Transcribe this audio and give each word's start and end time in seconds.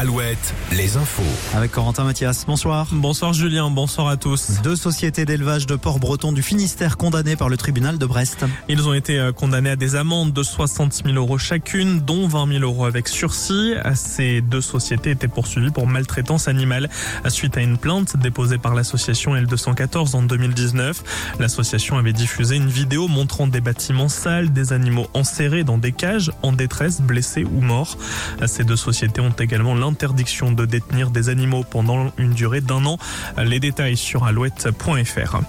Alouette, 0.00 0.54
les 0.72 0.96
infos. 0.96 1.22
Avec 1.54 1.72
Corentin 1.72 2.04
Mathias, 2.04 2.46
bonsoir. 2.46 2.88
Bonsoir 2.90 3.34
Julien, 3.34 3.68
bonsoir 3.68 4.08
à 4.08 4.16
tous. 4.16 4.62
Deux 4.62 4.74
sociétés 4.74 5.26
d'élevage 5.26 5.66
de 5.66 5.76
Port-Breton 5.76 6.32
du 6.32 6.40
Finistère 6.40 6.96
condamnées 6.96 7.36
par 7.36 7.50
le 7.50 7.58
tribunal 7.58 7.98
de 7.98 8.06
Brest. 8.06 8.46
Ils 8.70 8.88
ont 8.88 8.94
été 8.94 9.18
euh, 9.18 9.32
condamnés 9.32 9.68
à 9.68 9.76
des 9.76 9.96
amendes 9.96 10.32
de 10.32 10.42
60 10.42 11.02
000 11.04 11.16
euros 11.16 11.36
chacune, 11.36 12.00
dont 12.00 12.26
20 12.26 12.60
000 12.60 12.62
euros 12.62 12.86
avec 12.86 13.08
sursis. 13.08 13.74
Ces 13.94 14.40
deux 14.40 14.62
sociétés 14.62 15.10
étaient 15.10 15.28
poursuivies 15.28 15.70
pour 15.70 15.86
maltraitance 15.86 16.48
animale 16.48 16.88
suite 17.28 17.58
à 17.58 17.60
une 17.60 17.76
plainte 17.76 18.16
déposée 18.16 18.56
par 18.56 18.74
l'association 18.74 19.34
L214 19.34 20.16
en 20.16 20.22
2019. 20.22 21.36
L'association 21.38 21.98
avait 21.98 22.14
diffusé 22.14 22.56
une 22.56 22.70
vidéo 22.70 23.06
montrant 23.06 23.46
des 23.46 23.60
bâtiments 23.60 24.08
sales, 24.08 24.50
des 24.50 24.72
animaux 24.72 25.08
enserrés 25.12 25.62
dans 25.62 25.76
des 25.76 25.92
cages, 25.92 26.32
en 26.40 26.52
détresse, 26.52 27.02
blessés 27.02 27.44
ou 27.44 27.60
morts. 27.60 27.98
Ces 28.46 28.64
deux 28.64 28.76
sociétés 28.76 29.20
ont 29.20 29.28
également 29.38 29.74
l'interdiction 29.90 30.52
de 30.52 30.66
détenir 30.66 31.10
des 31.10 31.28
animaux 31.28 31.64
pendant 31.68 32.12
une 32.16 32.32
durée 32.32 32.60
d'un 32.60 32.86
an. 32.86 32.96
Les 33.38 33.58
détails 33.58 33.96
sur 33.96 34.24
alouette.fr. 34.24 35.40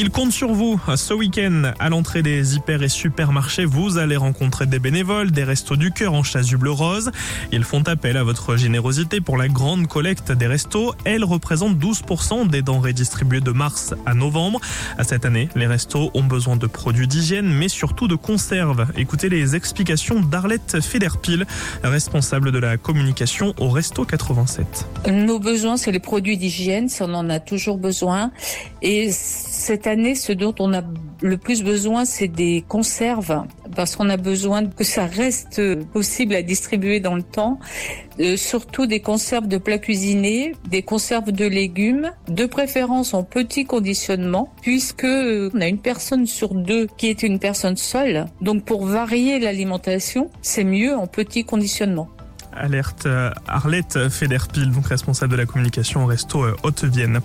Il 0.00 0.10
compte 0.10 0.30
sur 0.30 0.52
vous. 0.52 0.80
Ce 0.94 1.12
week-end, 1.12 1.72
à 1.80 1.88
l'entrée 1.88 2.22
des 2.22 2.54
hyper 2.54 2.84
et 2.84 2.88
supermarchés, 2.88 3.64
vous 3.64 3.98
allez 3.98 4.16
rencontrer 4.16 4.64
des 4.66 4.78
bénévoles, 4.78 5.32
des 5.32 5.42
restos 5.42 5.74
du 5.74 5.90
cœur 5.90 6.14
en 6.14 6.22
chasuble 6.22 6.68
rose. 6.68 7.10
Ils 7.50 7.64
font 7.64 7.82
appel 7.82 8.16
à 8.16 8.22
votre 8.22 8.54
générosité 8.54 9.20
pour 9.20 9.36
la 9.36 9.48
grande 9.48 9.88
collecte 9.88 10.30
des 10.30 10.46
restos. 10.46 10.94
Elle 11.04 11.24
représente 11.24 11.76
12% 11.78 12.46
des 12.46 12.62
denrées 12.62 12.92
distribuées 12.92 13.40
de 13.40 13.50
mars 13.50 13.92
à 14.06 14.14
novembre. 14.14 14.60
À 14.98 15.02
cette 15.02 15.24
année, 15.24 15.48
les 15.56 15.66
restos 15.66 16.12
ont 16.14 16.22
besoin 16.22 16.54
de 16.54 16.68
produits 16.68 17.08
d'hygiène, 17.08 17.48
mais 17.48 17.68
surtout 17.68 18.06
de 18.06 18.14
conserves. 18.14 18.86
Écoutez 18.96 19.28
les 19.28 19.56
explications 19.56 20.20
d'Arlette 20.20 20.80
Federpil, 20.80 21.44
responsable 21.82 22.52
de 22.52 22.58
la 22.60 22.76
communication 22.76 23.52
au 23.58 23.68
Resto 23.68 24.04
87. 24.04 24.86
Nos 25.10 25.40
besoins, 25.40 25.76
c'est 25.76 25.90
les 25.90 25.98
produits 25.98 26.38
d'hygiène, 26.38 26.88
ça 26.88 27.06
on 27.08 27.14
en 27.14 27.28
a 27.30 27.40
toujours 27.40 27.78
besoin. 27.78 28.30
Et 28.80 29.10
cette 29.68 29.86
année, 29.86 30.14
ce 30.14 30.32
dont 30.32 30.54
on 30.60 30.72
a 30.72 30.80
le 31.20 31.36
plus 31.36 31.62
besoin, 31.62 32.06
c'est 32.06 32.26
des 32.26 32.64
conserves, 32.66 33.44
parce 33.76 33.96
qu'on 33.96 34.08
a 34.08 34.16
besoin 34.16 34.64
que 34.64 34.82
ça 34.82 35.04
reste 35.04 35.60
possible 35.92 36.34
à 36.34 36.40
distribuer 36.40 37.00
dans 37.00 37.14
le 37.14 37.22
temps. 37.22 37.58
Euh, 38.18 38.38
surtout 38.38 38.86
des 38.86 39.00
conserves 39.00 39.46
de 39.46 39.58
plats 39.58 39.76
cuisinés, 39.76 40.52
des 40.70 40.80
conserves 40.80 41.32
de 41.32 41.44
légumes, 41.44 42.12
de 42.28 42.46
préférence 42.46 43.12
en 43.12 43.24
petit 43.24 43.66
conditionnement, 43.66 44.54
puisque 44.62 45.04
euh, 45.04 45.50
on 45.52 45.60
a 45.60 45.68
une 45.68 45.82
personne 45.82 46.26
sur 46.26 46.54
deux 46.54 46.86
qui 46.96 47.08
est 47.08 47.22
une 47.22 47.38
personne 47.38 47.76
seule. 47.76 48.24
Donc 48.40 48.64
pour 48.64 48.86
varier 48.86 49.38
l'alimentation, 49.38 50.30
c'est 50.40 50.64
mieux 50.64 50.96
en 50.96 51.06
petit 51.06 51.44
conditionnement 51.44 52.08
alerte 52.56 53.06
euh, 53.06 53.30
Arlette 53.46 54.08
Federpil, 54.08 54.70
donc 54.70 54.86
responsable 54.86 55.32
de 55.32 55.36
la 55.36 55.46
communication 55.46 56.04
au 56.04 56.06
resto 56.06 56.42
euh, 56.42 56.56
Haute-Vienne. 56.62 57.20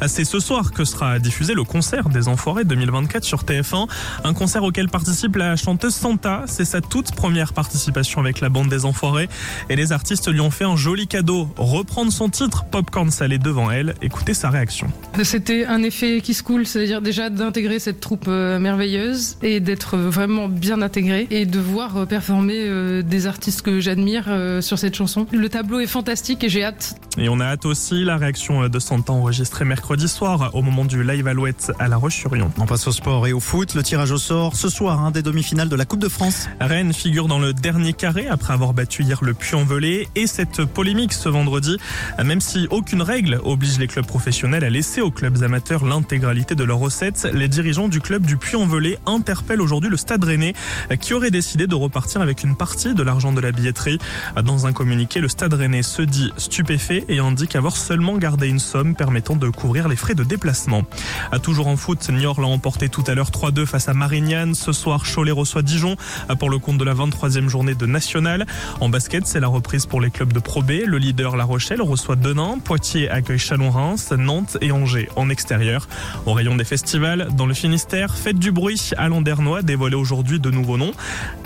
Ah, 0.00 0.08
c'est 0.08 0.24
ce 0.24 0.40
soir 0.40 0.72
que 0.72 0.84
sera 0.84 1.18
diffusé 1.18 1.54
le 1.54 1.64
concert 1.64 2.08
des 2.08 2.28
Enfoirés 2.28 2.64
2024 2.64 3.24
sur 3.24 3.44
TF1, 3.44 3.88
un 4.24 4.34
concert 4.34 4.62
auquel 4.62 4.88
participe 4.88 5.36
la 5.36 5.56
chanteuse 5.56 5.94
Santa. 5.94 6.44
C'est 6.46 6.64
sa 6.64 6.80
toute 6.80 7.14
première 7.14 7.52
participation 7.52 8.20
avec 8.20 8.40
la 8.40 8.48
bande 8.48 8.68
des 8.68 8.84
Enfoirés 8.84 9.28
et 9.68 9.76
les 9.76 9.92
artistes 9.92 10.30
lui 10.30 10.40
ont 10.40 10.50
fait 10.50 10.64
un 10.64 10.76
joli 10.76 11.06
cadeau, 11.06 11.48
reprendre 11.56 12.12
son 12.12 12.28
titre 12.28 12.64
Popcorn 12.64 13.10
salé 13.10 13.38
devant 13.38 13.70
elle. 13.70 13.94
Écoutez 14.02 14.34
sa 14.34 14.50
réaction. 14.50 14.88
C'était 15.22 15.66
un 15.66 15.82
effet 15.82 16.20
qui 16.20 16.34
se 16.34 16.42
coule, 16.42 16.66
c'est-à-dire 16.66 17.02
déjà 17.02 17.30
d'intégrer 17.30 17.78
cette 17.78 18.00
troupe 18.00 18.26
euh, 18.28 18.58
merveilleuse 18.58 19.36
et 19.42 19.60
d'être 19.60 19.96
vraiment 19.96 20.48
bien 20.48 20.82
intégré 20.82 21.26
et 21.30 21.46
de 21.46 21.58
voir 21.58 22.06
performer 22.06 23.02
des 23.02 23.26
artistes 23.26 23.62
que 23.62 23.80
j'admire 23.80 24.24
sur 24.60 24.77
cette 24.78 24.94
chanson. 24.94 25.26
Le 25.32 25.48
tableau 25.48 25.80
est 25.80 25.86
fantastique 25.86 26.42
et 26.44 26.48
j'ai 26.48 26.64
hâte. 26.64 26.94
Et 27.20 27.28
on 27.28 27.40
a 27.40 27.46
hâte 27.46 27.66
aussi 27.66 28.04
la 28.04 28.16
réaction 28.16 28.68
de 28.68 28.78
Santa 28.78 29.12
enregistrée 29.12 29.64
mercredi 29.64 30.06
soir 30.06 30.50
au 30.54 30.62
moment 30.62 30.84
du 30.84 31.02
live 31.02 31.26
Alouette 31.26 31.72
à 31.80 31.88
La 31.88 31.96
Roche-sur-Yon. 31.96 32.52
On 32.58 32.66
passe 32.66 32.86
au 32.86 32.92
sport 32.92 33.26
et 33.26 33.32
au 33.32 33.40
foot. 33.40 33.74
Le 33.74 33.82
tirage 33.82 34.12
au 34.12 34.18
sort 34.18 34.54
ce 34.54 34.68
soir 34.68 35.00
hein, 35.00 35.10
des 35.10 35.22
demi-finales 35.22 35.68
de 35.68 35.74
la 35.74 35.84
Coupe 35.84 35.98
de 35.98 36.08
France. 36.08 36.48
Rennes 36.60 36.92
figure 36.92 37.26
dans 37.26 37.40
le 37.40 37.52
dernier 37.52 37.92
carré 37.92 38.28
après 38.28 38.52
avoir 38.52 38.72
battu 38.72 39.02
hier 39.02 39.18
le 39.22 39.34
Puy-en-Velay 39.34 40.06
et 40.14 40.26
cette 40.28 40.64
polémique 40.64 41.12
ce 41.12 41.28
vendredi, 41.28 41.76
même 42.24 42.40
si 42.40 42.68
aucune 42.70 43.02
règle 43.02 43.40
oblige 43.42 43.80
les 43.80 43.88
clubs 43.88 44.06
professionnels 44.06 44.62
à 44.62 44.70
laisser 44.70 45.00
aux 45.00 45.10
clubs 45.10 45.42
amateurs 45.42 45.84
l'intégralité 45.84 46.54
de 46.54 46.62
leurs 46.62 46.78
recettes, 46.78 47.28
les 47.32 47.48
dirigeants 47.48 47.88
du 47.88 48.00
club 48.00 48.26
du 48.26 48.36
Puy-en-Velay 48.36 48.96
interpellent 49.06 49.60
aujourd'hui 49.60 49.90
le 49.90 49.96
Stade 49.96 50.22
Rennais 50.22 50.54
qui 51.00 51.14
aurait 51.14 51.32
décidé 51.32 51.66
de 51.66 51.74
repartir 51.74 52.20
avec 52.20 52.44
une 52.44 52.54
partie 52.54 52.94
de 52.94 53.02
l'argent 53.02 53.32
de 53.32 53.40
la 53.40 53.50
billetterie. 53.50 53.98
Dans 54.44 54.66
un 54.68 54.72
communiqué, 54.72 55.18
le 55.18 55.28
Stade 55.28 55.54
Rennais 55.54 55.82
se 55.82 56.02
dit 56.02 56.32
stupéfait 56.36 57.06
et 57.08 57.18
indique 57.18 57.56
avoir 57.56 57.76
seulement 57.76 58.16
gardé 58.16 58.48
une 58.48 58.58
somme 58.58 58.94
permettant 58.94 59.36
de 59.36 59.48
couvrir 59.48 59.88
les 59.88 59.96
frais 59.96 60.14
de 60.14 60.24
déplacement. 60.24 60.84
À 61.32 61.38
toujours 61.38 61.68
en 61.68 61.76
foot, 61.76 62.08
Niort 62.10 62.40
l'a 62.40 62.46
emporté 62.46 62.88
tout 62.88 63.04
à 63.06 63.14
l'heure 63.14 63.30
3-2 63.30 63.66
face 63.66 63.88
à 63.88 63.94
Marignane. 63.94 64.54
Ce 64.54 64.72
soir, 64.72 65.02
Cholet 65.04 65.30
reçoit 65.30 65.62
Dijon 65.62 65.96
pour 66.38 66.50
le 66.50 66.58
compte 66.58 66.78
de 66.78 66.84
la 66.84 66.94
23e 66.94 67.48
journée 67.48 67.74
de 67.74 67.86
National. 67.86 68.46
En 68.80 68.88
basket, 68.88 69.26
c'est 69.26 69.40
la 69.40 69.48
reprise 69.48 69.86
pour 69.86 70.00
les 70.00 70.10
clubs 70.10 70.32
de 70.32 70.38
Pro 70.40 70.62
B. 70.62 70.72
Le 70.86 70.98
leader 70.98 71.36
La 71.36 71.44
Rochelle 71.44 71.82
reçoit 71.82 72.16
Denain. 72.16 72.58
Poitiers 72.58 73.08
accueille 73.08 73.38
Chalon-Reims, 73.38 74.12
Nantes 74.12 74.56
et 74.60 74.72
Angers 74.72 75.08
en 75.16 75.30
extérieur. 75.30 75.88
Au 76.26 76.32
rayon 76.32 76.56
des 76.56 76.64
festivals, 76.64 77.28
dans 77.36 77.46
le 77.46 77.54
Finistère, 77.54 78.16
Fête 78.16 78.38
du 78.38 78.52
bruit 78.52 78.90
à 78.96 79.08
Landernois 79.08 79.62
dévoilé 79.62 79.96
aujourd'hui 79.96 80.40
de 80.40 80.50
nouveaux 80.50 80.78
noms. 80.78 80.92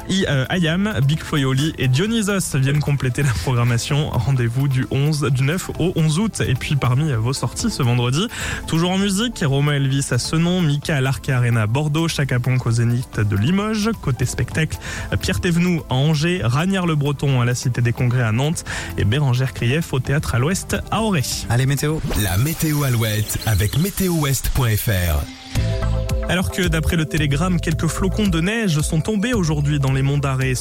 I, 0.09 0.25
euh, 0.29 0.45
Ayam, 0.49 0.93
Big 1.07 1.21
Floyoli 1.21 1.73
et 1.79 1.89
Dionysos 1.89 2.57
viennent 2.57 2.81
compléter 2.81 3.23
la 3.23 3.31
programmation. 3.31 4.11
Rendez-vous 4.11 4.69
du 4.69 4.87
11, 4.91 5.31
du 5.31 5.43
9 5.43 5.71
au 5.79 5.93
11 5.97 6.19
août. 6.19 6.43
Et 6.47 6.55
puis 6.55 6.77
parmi 6.77 7.13
vos 7.13 7.33
sorties 7.33 7.71
ce 7.71 7.83
vendredi, 7.83 8.27
toujours 8.67 8.91
en 8.91 8.99
musique, 8.99 9.43
Roma 9.47 9.75
Elvis 9.75 10.09
à 10.11 10.19
Senon, 10.19 10.63
Mika 10.63 10.97
à 10.97 11.01
l'Arc 11.01 11.29
Arena 11.29 11.63
à 11.63 11.67
Bordeaux, 11.67 12.09
Chaka 12.09 12.41
Ponk 12.41 12.67
au 12.67 12.71
Zénith 12.71 13.21
de 13.21 13.37
Limoges, 13.37 13.91
côté 14.01 14.25
spectacle, 14.25 14.79
Pierre 15.21 15.41
Thévenoud 15.41 15.83
à 15.91 15.95
Angers, 15.95 16.41
Ragnard 16.43 16.87
le 16.87 16.95
Breton 16.95 17.41
à 17.41 17.45
la 17.45 17.55
Cité 17.55 17.81
des 17.81 17.93
Congrès 17.93 18.23
à 18.23 18.33
Nantes 18.33 18.65
et 18.99 19.05
Bérangère 19.05 19.55
Krief 19.55 19.93
au 19.93 20.01
Théâtre 20.01 20.35
à 20.35 20.39
l'Ouest 20.39 20.77
à 20.91 21.03
Auray. 21.03 21.23
Allez 21.49 21.67
météo. 21.67 21.99
La 22.23 22.37
météo 22.37 22.85
Alouette 22.85 23.39
avec 23.47 23.79
météoouest.fr. 23.79 25.82
Alors 26.29 26.51
que 26.51 26.67
d'après 26.69 26.97
le 26.97 27.05
télégramme, 27.05 27.61
quelques 27.61 27.87
flocons 27.87 28.29
de 28.29 28.41
neige 28.41 28.81
sont 28.81 29.01
tombés 29.01 29.35
aujourd'hui 29.35 29.79
dans 29.79 29.93
les 29.93 30.03
monts 30.03 30.19
d'Arrée. 30.19 30.55